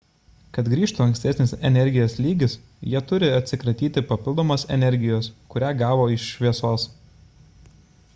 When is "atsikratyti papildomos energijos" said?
3.33-5.29